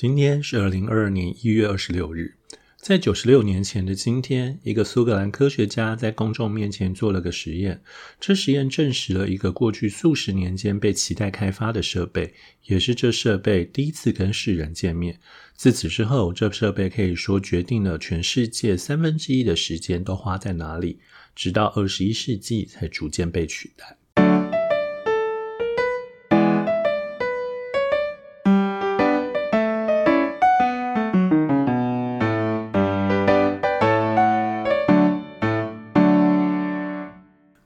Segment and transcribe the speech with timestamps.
[0.00, 2.36] 今天是二零二二年一月二十六日，
[2.80, 7.82] 在九十六年前的今天，一个苏格兰科学家在公众面前做了个实验。
[8.20, 12.32] 这实验证实了一个过去数十年间被期待开发的设备，
[12.66, 15.18] 也是这设备第一次跟世人见面。
[15.56, 21.00] 自此之后，这设备可以说决定了全世界三分之一的时间都花在哪里，
[21.34, 23.98] 直到二十一世纪才逐渐被取代。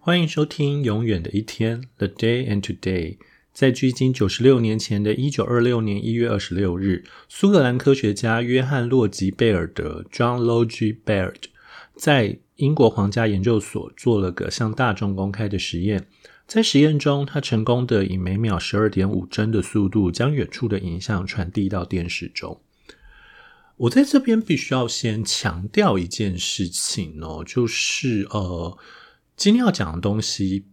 [0.04, 3.18] 欢迎收听《永远的一天》（The Day and Today）。
[3.52, 11.36] 在距今九十六年前的一九二六年一月二十六日，苏格兰科学家约翰·洛吉贝尔德 （John Logie Baird）
[11.94, 16.08] 在英国皇家研究所做了个向大众公开的实验。
[16.48, 22.60] 在实验中，他成功的以每秒十二点五帧的速度，将远处的影像传递到电视中。
[23.76, 28.76] 我在这边必须要先强调一件事情哦，就是呃。
[29.42, 30.66] 今天要讲的东西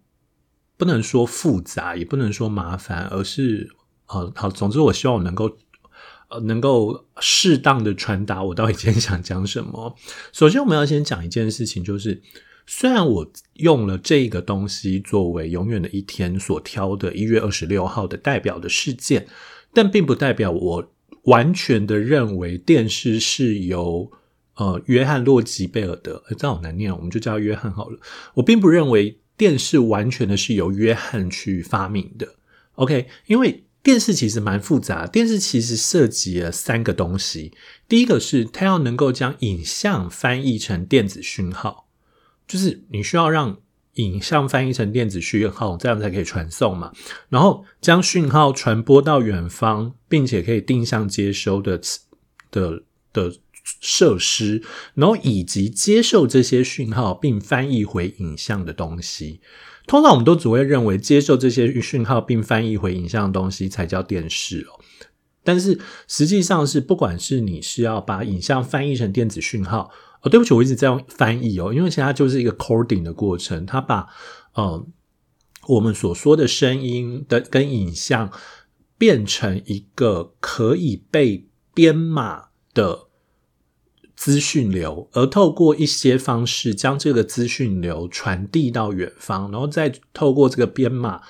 [0.78, 3.68] 不能说复杂，也不能说麻烦，而是
[4.06, 5.58] 呃好，总之我希望我能够
[6.28, 9.96] 呃能够适当的传达我到底今天想讲什么。
[10.32, 12.22] 首先，我们要先讲一件事情，就是
[12.68, 19.26] 虽然我用了这个东西作为永远的一天所挑的一月二十六号的代表的事件，
[19.74, 20.92] 但并不代表我
[21.24, 24.12] 完全的认为电视是由。
[24.60, 27.98] 呃，约翰·洛吉贝尔德，这好难念，我们就叫约翰好了。
[28.34, 32.36] 我并不认为电视完全的是由约翰去发明的。
[32.74, 37.54] OK，因为电视其实蛮复杂，电视其实涉及了三个东西。
[37.88, 41.88] 第一个是它要能够将影像翻译成电子讯号，
[42.46, 43.60] 就是你需要让
[43.94, 46.92] 影像翻译成电子讯号，这样才可以传送嘛。
[47.30, 51.80] 然后将讯号传播到远方，并且可以定向接收的
[52.52, 53.32] 的的。
[53.80, 59.42] 设施，然后以及接受这些讯号并翻译回影像的东西，
[59.88, 64.80] 通常我们都只会认为接受这些讯号并翻译回影像的东西才叫电视哦。
[65.44, 69.92] 但是实际上是，不管是你是要把影像翻译成电子讯号，
[70.22, 74.08] 哦，对不起，我一直在用翻译哦，因为其实它就是一个 coding 的过程，它把
[74.54, 74.86] 呃
[75.68, 78.32] 我们所说的声音的跟影像
[78.98, 83.09] 变成一个可以被编码的。
[84.20, 91.22] 资讯流，而透过一些方式将这个资讯流传递到远方，然后再透过这个编码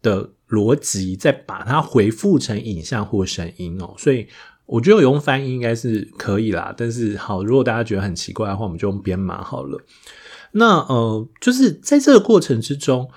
[0.00, 3.94] 的逻辑，再把它回复成影像或声音哦。
[3.98, 4.26] 所以
[4.64, 6.74] 我觉得用翻译应该是可以啦。
[6.74, 9.78] 但是好，如果大家觉得很奇怪的话，我们就用编码好了。
[10.52, 13.10] 那呃，就是在这个过程之中，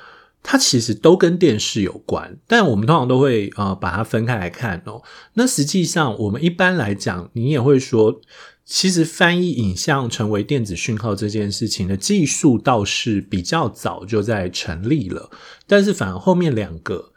[0.43, 5.01] 它其实都跟电视有关，但我们通常都会呃把它分开来看哦。
[5.35, 8.19] 那实际上，我们一般来讲，你也会说。
[8.63, 15.29] 其实翻译影像成为电子讯号这件事情的技术倒是比较早就在成立了，
[15.67, 17.11] 但是反而后面两个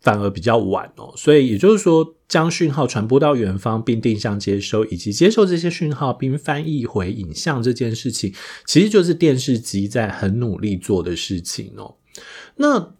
[0.00, 1.12] 反而比较晚哦。
[1.16, 8.32] 所以也就是说，将讯号传播到远方并定向接收，以及接受这些讯号并翻译回影像这件事情，
[8.66, 11.96] 其实就是电视机在很努力做的事情哦。
[12.56, 12.94] 那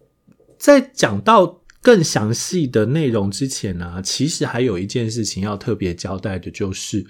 [0.58, 7.06] 在讲到更详细的内容之前呢，其实还有一件事情要特别交代的，就是，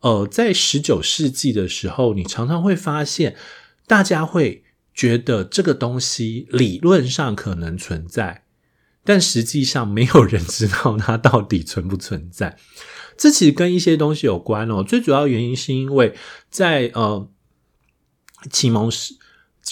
[0.00, 3.34] 呃，在十九世纪的时候，你常常会发现，
[3.86, 8.44] 大家会觉得这个东西理论上可能存在，
[9.02, 12.58] 但实际上没有人知道它到底存不存在。
[13.16, 14.82] 这其实跟一些东西有关哦。
[14.82, 16.14] 最主要原因是因为
[16.50, 17.30] 在呃
[18.50, 19.14] 启蒙时。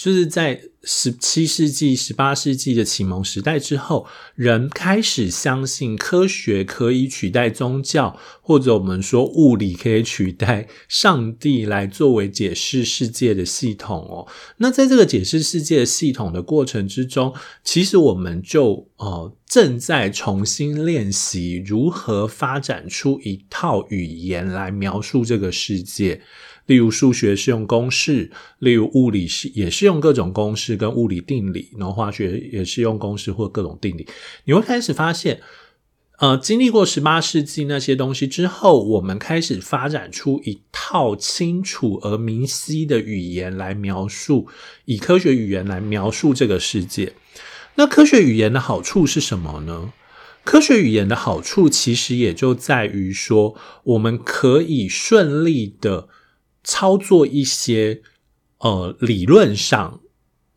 [0.01, 14.27] 就是在十七世纪、十八世纪的启蒙时代之后，人开始相信科学可以取代宗教，或者我们说物理可以取代上帝来作为解释世界的系统哦。
[14.57, 26.21] 那在这个解释世界的系统的过程之中，其实我们就呃正在重新练习如何发展出一套语言来描述这个世界。
[26.67, 28.29] 例如数学是用公式，
[28.59, 34.05] 例如物理是也是用各种公式跟物理定理，然后化学也是用公式或各种定理。
[34.43, 35.41] 你会开始发现，
[36.19, 44.47] 呃，经历过十八世纪那些东西之后，我们开始发展出一套清楚而明晰的语言来描述，
[44.85, 47.13] 以科学语言来描述这个世界。
[47.75, 49.93] 那科学语言的好处是什么呢？
[50.43, 56.09] 科学语言的好处其实也就在于说，我们可以顺利的。
[56.67, 58.01] 操作一些
[58.59, 60.01] 呃理论上，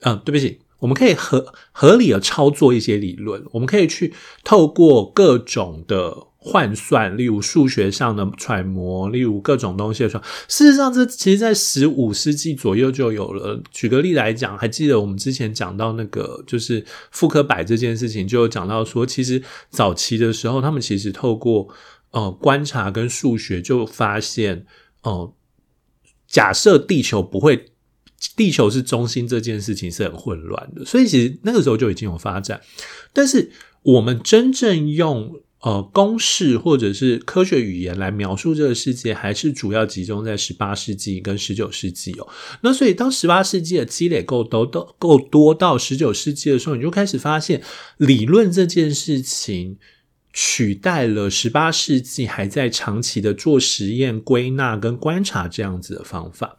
[0.00, 4.12] 嗯，对不起，我们可以合合理的操作一些理论，我们可以去
[4.42, 13.62] 透过各种的换算，例如数学上的揣摩，例如各种东西的时候，事实上，这其实在十五世纪左右就有了。
[13.70, 21.68] 举个例来讲，还记得我们之前讲到那个就是复刻摆这件事情，就有讲到说，其实早期的时候，他们其实透过
[22.10, 24.64] 呃观察跟数学，就发现
[25.02, 25.34] 哦，
[26.30, 27.66] 假设地球不会，
[28.34, 32.58] 地球是中心这件事情是很混乱的，所以其实那个时候就已经有发展，
[33.12, 33.50] 但是
[33.82, 35.42] 我们真正用。
[35.62, 42.26] 呃，公式或者是科学语言来描述这个世界，还是主要集中在十八世纪跟十九世纪哦。
[42.62, 47.60] 那所以，当十八世纪的积累够多、到够多到十九世纪的时候，你就开始发现，
[47.98, 49.76] 理论这件事情
[50.32, 56.56] 取代了十八世纪还在长期的做实验、归纳跟观察这样子的方法。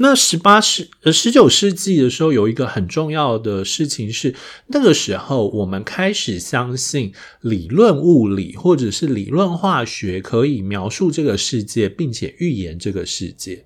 [0.00, 4.32] 那十八世呃十九世纪的时候，有一个很重要的事情是，
[4.68, 13.64] 那个时候我们开始相信理论物理或者是理论化学可以描述这个世界，并且预言这个世界。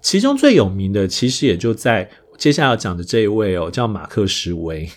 [0.00, 4.90] 其中最有名的，其实也就在接下来要讲的这一位哦，叫马克思维。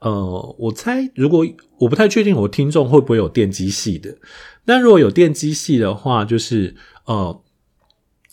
[0.00, 1.46] 呃，我猜如果
[1.78, 4.16] 我不太确定我听众会不会有电机系的，
[4.64, 6.74] 但如果有电机系的话，就是
[7.04, 7.42] 呃。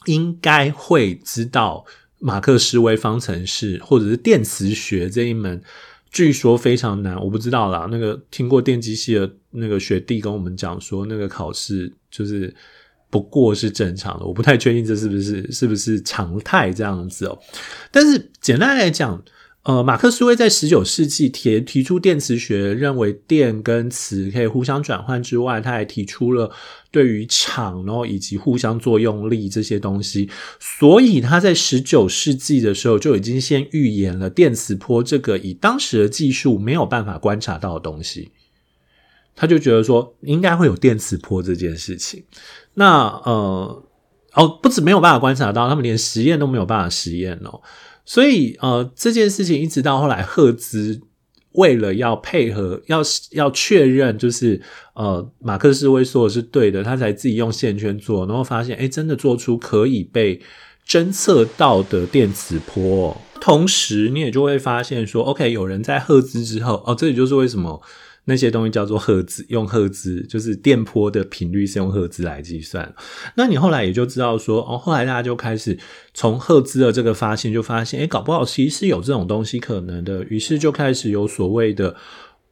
[0.05, 1.83] 应该会知道
[2.19, 5.61] 马克思韦方程式，或者是电磁学这一门，
[6.09, 7.21] 据说非常难。
[7.21, 7.89] 我不知道啦。
[7.91, 12.55] 那个听过电机系的那个学弟跟我们讲说，那个考试就是
[13.09, 14.25] 不过是正常的。
[14.25, 17.37] 我不太确定这是不是是不是常态这样子哦。
[17.91, 19.21] 但是简单来讲。
[19.67, 26.49] 呃，马克思韦在十九世纪提提出电磁学，认为电跟磁可以互相转换之外，他还提出了
[26.89, 30.29] 对于场，然后以及互相作用力这些东西。
[30.57, 38.31] 所以他在十九世纪的时候就已经先预言了电磁波这个以当时的技术没有办法观察到的东西。
[39.35, 42.23] 他就觉得说应该会有电磁波这件事情。
[42.75, 43.83] 那呃，
[44.35, 47.61] 哦，不止没有办法观察到，他们连实验都没有办法实验哦。
[48.09, 51.01] 所以，呃，这件事情一直到后来，赫兹
[51.51, 53.01] 为了要配合，要
[53.31, 54.61] 要确认，就是
[54.95, 60.41] 呃，马克思威说的是对的，他才自己用线圈做，然后发现，哎，真的做出可以被
[60.87, 63.15] 侦测到的电磁波。
[63.41, 67.81] 同时，你也就会发现说，OK，有人在赫兹之后，哦，这也就是为什么。
[68.29, 72.93] 那些东西叫做赫兹，用赫兹就是电波的频率是用赫兹来计算。
[73.37, 75.77] 那你后来也就知道说，哦，后来大家就开始
[76.13, 80.25] 从赫兹的这个发现，就发现，哎，搞不好其实是有这种东西可能的。
[80.25, 81.95] 于是就开始有所谓的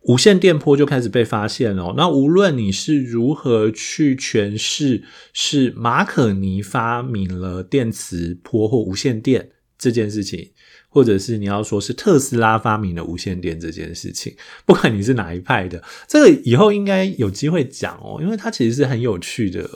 [0.04, 1.94] 无线电波就开始被发现了。
[1.98, 10.52] 那无论你是如何去诠释，是马可尼发明了电磁波或无线电这件事情。
[10.96, 14.34] 或者是你要说是特斯拉发明的无线电这件事情，
[14.66, 19.70] 不管你是哪一派的，这个以后应该有机会讲哦，因为它其实是很有趣的。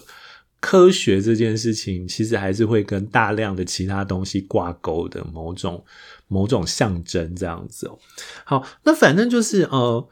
[0.61, 5.83] 科学这件事情其实还是会跟大量的其他东西挂钩的某种
[6.27, 7.99] 某种象征这样子哦。
[8.45, 10.07] 好，那反正就是呃。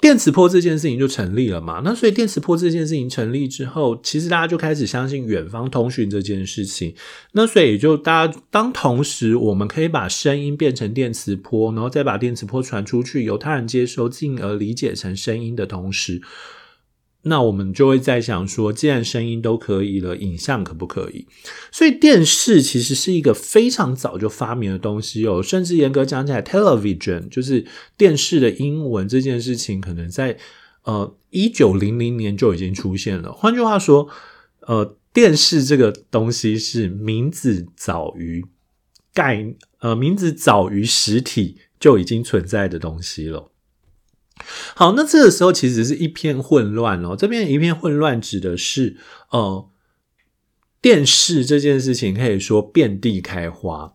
[0.00, 1.82] 电磁波这件事情就成立了嘛？
[1.84, 6.94] 那所以电磁波这件事情成立之后，其实大家就开始相信远方通讯这件事情。
[7.32, 16.22] 那所以就大家当同时，我们可以把声音变成电磁波，然后再把电磁波传出去，由他人接收，进而理解成声音的同时。
[17.28, 21.26] 那我们就会在想说，既然声音都可以了，影像可不可以？
[21.70, 27.64] 所以电视其实是一个非常早就发明的东西哦，甚至严格讲起来，television 就是
[27.96, 30.36] 电视的英文这件事情，可能在
[30.84, 33.32] 呃一九零零年就已经出现了。
[33.32, 34.08] 换句话说，
[34.60, 38.44] 呃，电视这个东西是名字早于
[39.12, 43.50] 概呃名字早于实体就已经存在的东西了。
[44.74, 47.14] 好，那这个时候其实是一片混乱哦。
[47.16, 48.96] 这边一片混乱指的是，
[49.30, 49.68] 呃，
[50.80, 53.94] 电视这件事情可以说遍地开花。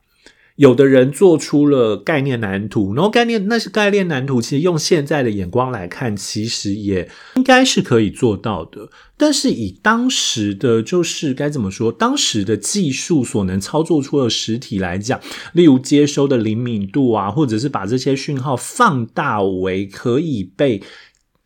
[0.55, 8.89] 有的人做出了概念蓝图，然后概念那是概念蓝图，其实用现在的眼光来看，其实也应该是可以做到的。
[9.17, 15.19] 但是以当时的就是该怎么说，当时的技术所能操作出的实体来讲，
[15.53, 20.83] 例如接收的灵敏度啊，或者是把这些讯号放大为可以被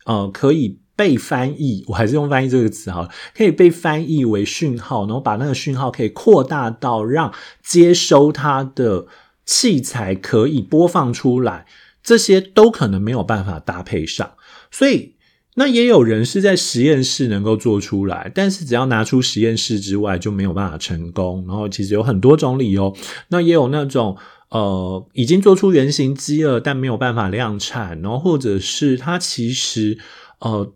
[0.04, 0.78] 呃可以。
[0.98, 9.06] 被翻译，我还是用翻译这个词哈，可以被翻译为讯号，然后把那个讯号可以扩大到让接收它的
[9.46, 11.66] 器材可以播放出来，
[12.02, 14.32] 这些都可能没有办法搭配上。
[14.72, 15.14] 所以，
[15.54, 21.44] 那也有人是在实验室能够做出来，但是只要拿出实验室之外就没有办法成功。
[21.46, 22.92] 然后，其实有很多种理由。
[23.28, 24.16] 那也有那种
[24.48, 29.96] 呃，已经做出原型机了，但没有办法量产，然后或者是它其实
[30.40, 30.72] 呃。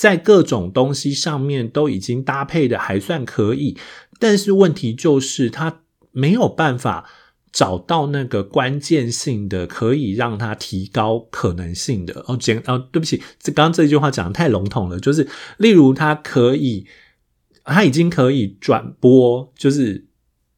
[0.00, 3.76] 在各种东西上面都已经搭配的还算可以，
[4.18, 7.06] 但是问题就是它没有办法
[7.52, 12.34] 找到那个关键性的可以让它提高可能性的哦。
[12.34, 15.28] 简哦，对不起，这刚刚这句话讲的太笼统了，就是
[15.58, 16.86] 例如它可以，
[17.64, 20.06] 它已经可以转播，就是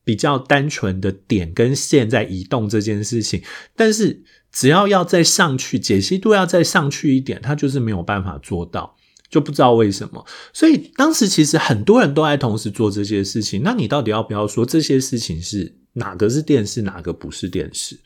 [0.04, 3.42] 比较单纯的点跟线在移动这件事情，
[3.74, 4.22] 但是。
[4.54, 8.94] 只要要再上去，解析度要再上去一点，它就是没有办法做到，
[9.32, 10.24] 就不知道为什么。
[10.52, 13.62] 所以当时其实很多人都在同时做这些事情。
[13.64, 17.98] 那你到底要不要说这些事情是哪个是电视，哪个不是电视？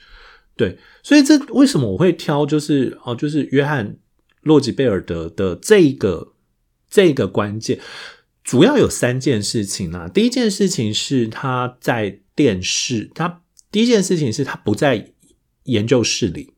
[0.56, 3.99] 对，所以这为什么我会挑就是哦，就是约翰
[4.40, 6.33] 洛吉贝尔德的这个
[6.88, 7.78] 这个关键，
[8.42, 10.09] 主要有三件事情啊。
[10.09, 15.12] 第一件事情是他在电视，他第一件事情是他不在。
[15.68, 16.54] 研究室里，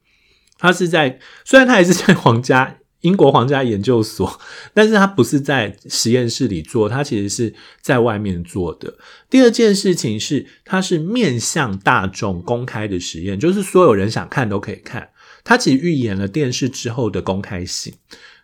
[0.58, 4.40] 他是在虽然他也是在皇家英国皇家研究所，
[4.74, 8.94] 但是它不是在实验室里做，它其实是在外面做的。
[9.30, 15.10] 第二件事情是，它是面向大众公开的实验，就是所有人想看都可以看。
[15.44, 17.94] 它其实预言了电视之后的公开性。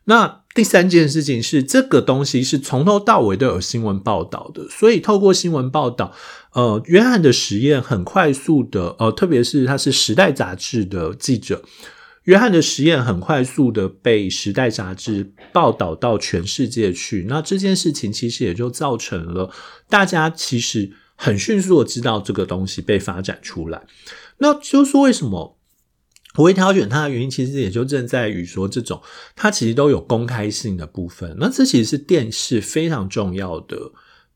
[0.06, 6.12] 那第三件事情是，这个东西是从头到尾都有新闻报道的，所以透过新闻报道，
[6.52, 11.62] 呃，约翰的实验很快速的，呃，特别是他是《时代》杂志的记者，
[12.24, 17.26] 约翰的实验很快速的被《时代》杂志报道到全世界去。
[17.28, 19.52] 那这件事情其实也就造成了
[19.88, 23.82] 大家其实很迅速的知道这个东西被发展出来。
[24.38, 25.58] 那就是为什么？
[26.36, 29.00] 我会挑选它的原因，其实也就正在于说，这种
[29.36, 31.36] 它其实都有公开性的部分。
[31.38, 33.92] 那这其实是电视非常重要的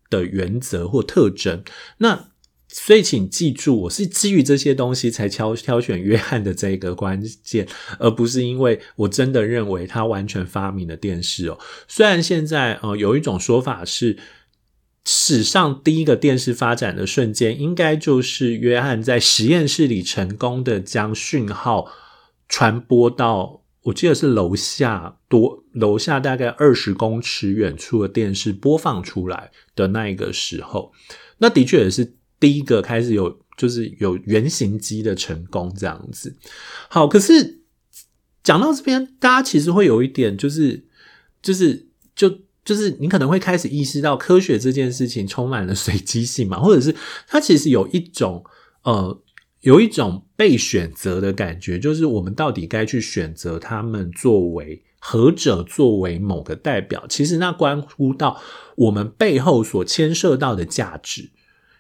[0.09, 1.65] 的原则或特征。
[1.97, 2.29] 那
[2.69, 7.67] 所以，请记住，我是基于这些东西才挑挑选约翰的这个关键，
[7.99, 11.59] 而不是因为我真的认为他完全发明了电视哦。
[11.87, 14.19] 虽然现在呃有一种说法是。
[15.11, 21.87] 史上第一个电视发展的瞬间，应该就是约翰在实验室里成功的将讯号
[22.47, 30.93] 传播到，我记得是楼下多楼下大概二十公尺远处的电视播放出来的那一个时候，
[31.39, 36.37] 那的确也是第一个开始有就是有原型机的成功这样子。
[36.89, 37.61] 好，可是
[38.43, 40.87] 讲到这边，大家其实会有一点就是
[41.43, 42.41] 就是就。
[42.65, 46.95] 就是你可能会开始意识到，科学这件事情充满了随机性嘛，或者是
[47.27, 48.45] 它其实有一种
[48.83, 49.23] 呃，
[49.63, 58.39] 有一种被选择的感觉，就是我们到底该去选择他们作为何者作为某个代表，其实那关乎到
[58.77, 61.31] 我们背后所牵涉到的价值。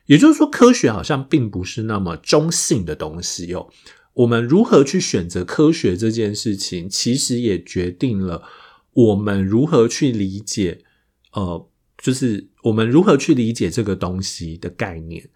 [0.08, 3.68] 也就是说，科学好像并不是那么中性的东西哦。
[4.14, 8.42] 我们如何去选择科学这件事情，其实也决定了。
[8.94, 10.82] 我们如何去理解？
[11.34, 15.28] 呃，就是我们如何去理解这个东西的概念？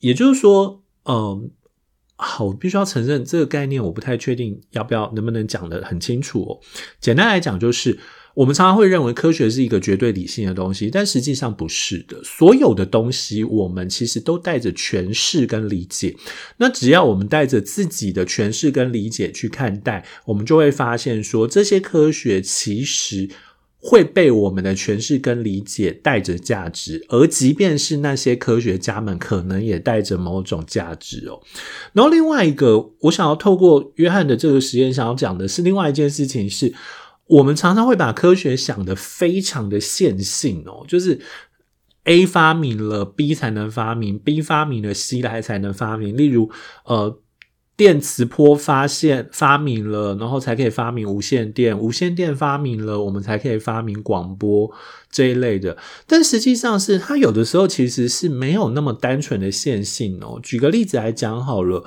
[0.00, 1.50] 也就是说，嗯，
[2.16, 6.60] 好，我必须要承认这个概念，我不太确定要不要能不能讲得很清楚哦。
[7.00, 7.98] 简单来讲，就是。
[8.34, 12.22] 我们常常会认为科学是一个绝对理性的东西，但实际上不是的。
[12.24, 16.16] 所有的东西，我们其实都带着诠释跟理解。
[16.56, 23.28] 那只要我们带着自己的诠释跟理解去看待，我们就会发现说，这些科学其实
[23.76, 27.04] 会被我们的诠释跟理解带着价值。
[27.10, 31.38] 而即便是那些科学家们，可能也带着某种价值哦。
[31.92, 36.72] 然后另外一个，我想要透过约翰的这个实验，想要讲的是另外一件事情是。
[37.32, 41.20] 我们常常会把科学想的非常的线性哦，就是
[42.04, 46.14] A 发明了 B 才能发明，B 发明了 C 来才能发明。
[46.14, 46.50] 例如，
[46.84, 47.18] 呃，
[47.74, 54.70] 电磁波发现发明了，然后才可以发明无线电，无线电发明了，我们才可以发明广播
[55.10, 55.78] 这一类的。
[56.06, 60.38] 但实际上是它有的时候其实是没有那么单纯的线性哦。
[60.42, 61.84] 举个例子来讲好了，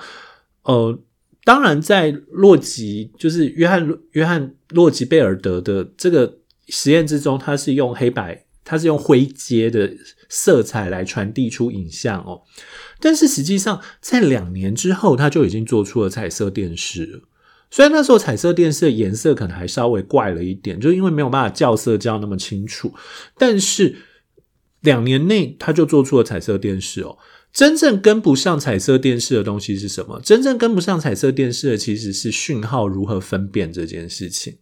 [0.64, 0.98] 呃。
[1.46, 9.94] 当然，在洛吉就是约翰约翰洛吉贝尔德的这个实验之中，他是用黑白，他是用灰阶的
[10.28, 12.42] 色彩来传递出影像哦。
[13.00, 17.22] 但是实际上，在两年之后，他就已经做出了彩色电视。
[17.70, 22.92] 虽然那时候彩色电视的颜色可能还稍微怪了一点，就因为没有办法校色校那么清楚，
[23.38, 23.96] 但是
[24.82, 27.20] 两年内他就做出了彩色电视哦。
[27.56, 30.20] 真正跟不上彩色电视的东西是什么？
[30.22, 34.58] 真正跟不上彩色电视的其实是讯号如何分辨这件事情。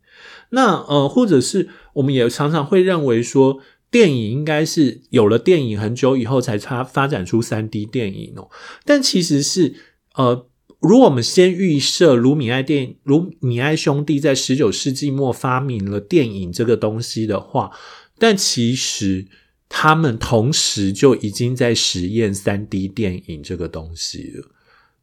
[0.51, 3.59] 那呃，或者是我们也常常会认为说，
[3.89, 8.51] 电影应该是有了电影很久以后才发发展出三 D 电影哦。
[8.85, 9.73] 但其实是
[10.13, 10.45] 呃，
[10.79, 17.71] 如果我们先预设卢米埃电卢米埃兄弟在十九世纪末发明了电影这个东西的话，
[18.19, 19.25] 但其实
[19.75, 24.47] 他们同时就已经在实验三 D 电影这个东西了。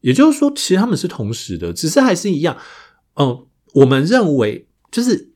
[0.01, 2.57] 也就是说，其实他们是同时的，只是还是一样。
[3.17, 5.33] 嗯，我们认为就是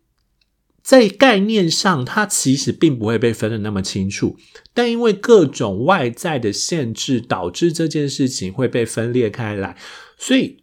[0.84, 4.36] 在概念上，它其实并不会被分的那么清楚，
[4.72, 9.76] 但因为各种外在的限制，导致这件事情会被分裂开来。
[10.16, 10.62] 所以，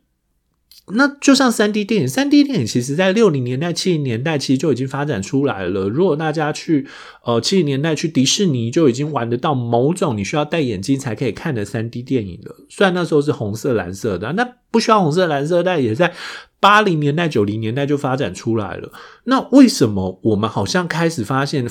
[0.93, 5.89] 那就像三 D 电影，三 D 电影其实在六零年代、七零年代其实就已经发展出来了。
[5.89, 6.87] 如果大家去
[7.23, 12.55] 呃七零年代去迪士尼，就已经玩得到某种你需要戴眼镜才可以看的三 D 电影了。
[12.69, 16.13] 虽然那时候是红色、蓝色的，那不需要红色、蓝色，但也在
[16.59, 18.91] 八零年代、九零年代就发展出来了。
[19.23, 21.67] 那为什么我们好像开始发现？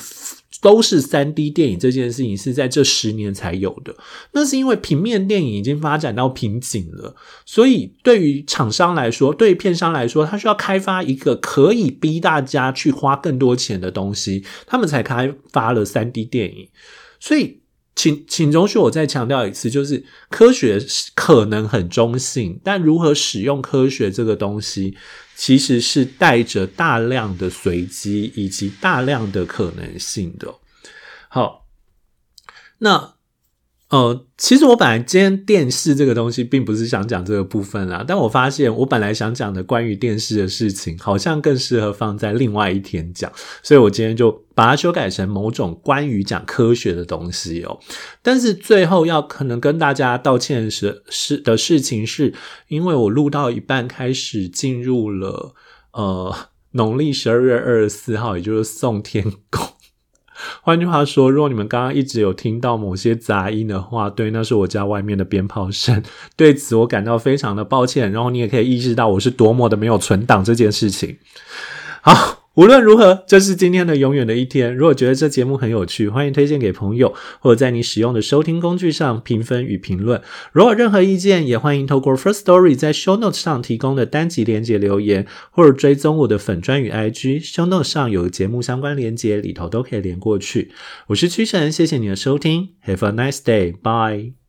[0.61, 3.95] 都是三 D 电影这件事情是在这十年才有的，
[4.33, 7.15] 那是因为平面电影已经发展到瓶颈了，
[7.47, 16.69] 所以对于厂商来说，对于片商来说，他需要开发一个可以逼大家去花更多钱的东西，他们才开发了三 D 电影。
[17.19, 17.60] 所以，
[17.95, 20.79] 请请容许我再强调一次，就是科学
[21.15, 24.97] 可能很中性，但如何使用科学这个东西。
[25.37, 30.55] 其实是带着大量的随机以及大量的可能性的。
[31.31, 31.65] 好，
[32.81, 33.15] 那
[33.91, 43.31] 呃，其实我本来今天电视这个东西并不是想讲这个部分啦，但我发现我本来想讲的关于电视的事情，好像更适合放在另外一天讲，
[43.63, 44.45] 所以我今天就。
[44.53, 47.81] 把它修改成某种关于讲科学的东西哦，
[48.21, 52.35] 但是最后要可能跟大家道歉是是的事情，是
[52.69, 55.55] 因为我录到一半开始进入了
[55.93, 56.37] 呃
[56.73, 59.67] 农历十二月二十四号，也就是送天宫。
[60.63, 66.03] 换句话说，如果你们刚刚一直有听到某些杂音的话，对，那是我家外面的鞭炮声。
[66.37, 68.11] 对此我感到非常的抱歉。
[68.11, 71.19] 然后你也可以意识到我是多么的没有存档这件事情。
[72.01, 72.40] 好。
[72.61, 74.77] 无论如何，这是今天的永远的一天。
[74.77, 80.21] 如果觉得这节目很有趣，欢迎推荐给朋友，或者在你使用的收听工具上评分与评论。
[80.53, 87.51] 如果任何意见，也欢迎透过 First Story 在 Show Notes 上提供的单集连接留言，或者追踪我的粉专与 IG。
[87.51, 90.71] Show Notes 上有节目相关连接，里头都可以连过去。
[91.07, 94.40] 我是屈臣，谢谢你的收听，Have a nice day，bye。